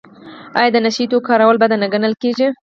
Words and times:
آیا 0.59 0.69
د 0.73 0.77
نشه 0.85 0.99
یي 1.01 1.05
توکو 1.11 1.25
کارول 1.29 1.57
بد 1.61 1.71
نه 1.81 1.87
ګڼل 1.93 2.13
کیږي؟ 2.21 2.47